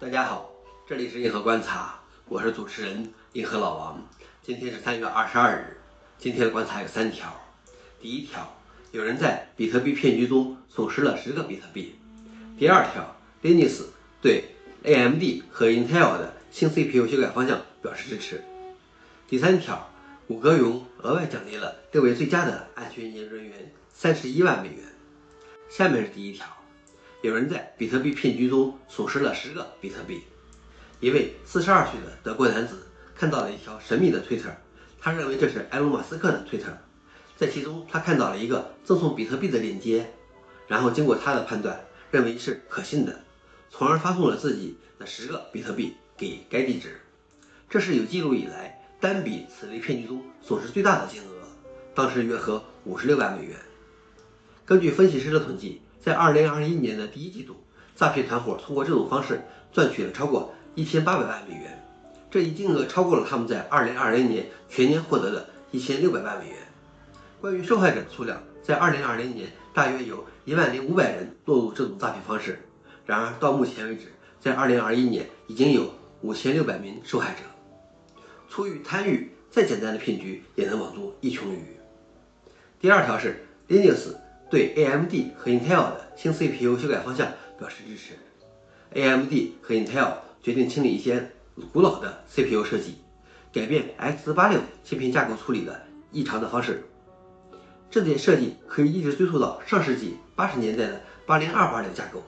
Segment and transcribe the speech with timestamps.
[0.00, 0.50] 大家好，
[0.88, 4.02] 这里是硬核观察，我是主持人硬核老王。
[4.42, 5.76] 今天是三月二十二日，
[6.16, 7.38] 今天的观察有三条。
[8.00, 8.50] 第一条，
[8.92, 11.96] 有人在比特币骗局中损失了十个比特币。
[12.58, 13.82] 第二条，Linux
[14.22, 14.44] 对
[14.84, 18.42] AMD 和 Intel 的新 CPU 修改方向表示支持。
[19.28, 19.90] 第三条，
[20.26, 24.78] 谷歌云额外奖励了六位最佳的安全研究人员三十一万美元。
[25.68, 26.46] 下面是第一条。
[27.22, 30.22] 有人在比特币骗局中损失了十个比特币。
[31.00, 32.78] 一位四十二岁的德国男子
[33.14, 34.48] 看到了一条神秘的推特，
[34.98, 36.72] 他认为这是埃隆·马斯克的推特，
[37.36, 40.10] 在其中他看到了一个赠送比特币的链接，
[40.66, 43.20] 然后经过他的判断，认为是可信的，
[43.70, 47.00] 从而发送了自己的十个比特币给该地址。
[47.68, 51.46] 这是有记录以来单笔此类骗局中损失最大的金额，
[51.94, 53.58] 当时约合五十六万美元。
[54.64, 55.82] 根据分析师的统计。
[56.00, 57.54] 在二零二一年的第一季度，
[57.94, 61.86] 诈骗团伙通过这种方式赚取了超过一千八百万美元，
[62.30, 66.56] 这一金额超过了他们在二零二零年全年获得的一千六百万美元。
[67.38, 72.58] 关于受害者的数量，在二零二零年大约有一万零五百人落入这种诈骗方式。
[73.04, 74.06] 然而到目前为止，
[74.40, 77.40] 在二零二一年已经有五千六百名受害者。
[78.48, 81.76] 出于贪欲，再简单的骗局也能网住一穷鱼。
[82.80, 84.14] 第二条是 Linux。
[84.50, 88.14] 对 AMD 和 Intel 的新 CPU 修改方向表示支持。
[88.92, 91.30] AMD 和 Intel 决定清理一些
[91.72, 92.96] 古老的 CPU 设计，
[93.52, 96.82] 改变 x86 芯片架构处理的异常的方式。
[97.92, 102.20] 这点设计可以一直追溯到上世纪八十年代的8028架构。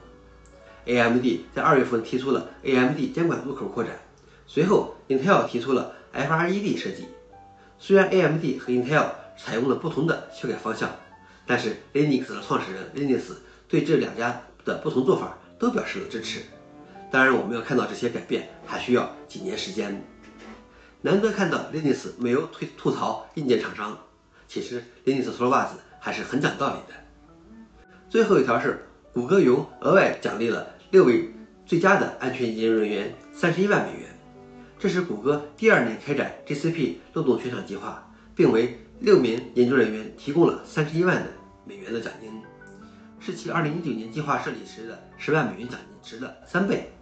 [0.84, 3.93] AMD 在二月份提出了 AMD 监管入口扩展，
[4.47, 7.09] 随后 Intel 提出了 FRED 设计。
[7.81, 9.06] 虽然 AMD 和 Intel
[9.37, 10.89] 采用了不同的修改方向。
[11.47, 13.33] 但是 Linux 的创始人 Linux
[13.69, 16.41] 对这两家的不同做法都表示了支持。
[17.11, 20.03] 当然，我们要看到这些改变还需要几年时间。
[21.03, 23.99] 难得看到 Linux 没有推吐槽硬件厂商，
[24.49, 26.94] 其实 Linux 说袜子还是很讲道理的。
[28.09, 31.34] 最后一条是，谷歌云额外奖励了六位
[31.66, 34.09] 最佳的安全研究人员三十一万美元，
[34.78, 41.28] 这是谷歌第二年开展 GCP 漏洞悬赏计划，并为六名研究人员提供了三十一万的
[41.65, 42.31] 美元的奖金，
[43.21, 46.93] 是其二零一九年计划设立时的十万美元奖金值的三倍。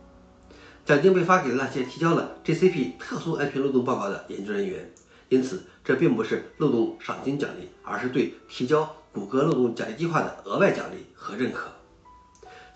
[0.85, 4.91] 奖金被发给了那些提交了 GCP 特殊安全漏洞报告的研究人员，
[5.29, 11.71] 因此这并不是漏洞赏金奖励，而是对提交谷歌漏洞奖励计划的额外奖励和认可。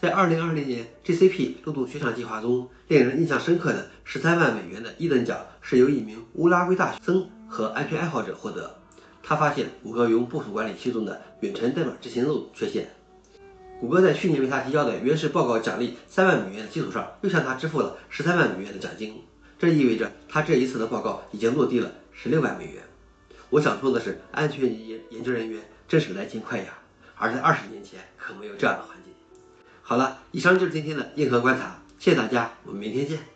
[0.01, 8.79] 在二零二零年 GCP 漏洞悬赏计划中，令人印象深刻的十三万美元的一等奖是由一名乌拉圭大学生和安全爱好者获得。
[9.27, 12.91] 他发现谷歌云部署管理器中的远程代码执行漏洞缺陷。
[13.81, 19.21] 谷歌在去年为他提交的原始报告奖励三万美元的基础上，又向他支付了十三万美元的奖金。
[19.59, 22.83] 这意味着他这一次的报告已经落地了十六万美元。
[23.51, 26.79] 我想说的是，安全研研究人员真是来钱快呀！
[27.17, 29.15] 而在二十年前可没有这样的环境。
[29.83, 33.34] 好了，以上就是今天的硬核观察，谢谢大家，我们明天见。